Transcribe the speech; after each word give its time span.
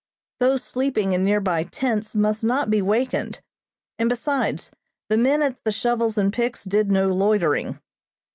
Those 0.39 0.63
sleeping 0.63 1.13
in 1.13 1.21
nearby 1.23 1.61
tents 1.61 2.15
must 2.15 2.43
not 2.43 2.71
be 2.71 2.81
wakened, 2.81 3.39
and 3.99 4.09
besides 4.09 4.71
the 5.09 5.17
men 5.17 5.43
at 5.43 5.63
the 5.63 5.71
shovels 5.71 6.17
and 6.17 6.33
picks 6.33 6.63
did 6.63 6.89
no 6.91 7.09
loitering. 7.09 7.79